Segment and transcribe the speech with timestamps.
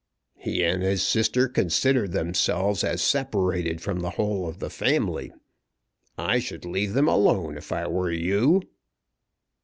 [0.39, 5.31] He and his sister consider themselves as separated from the whole of the family.
[6.17, 8.63] I should leave them alone if I were you."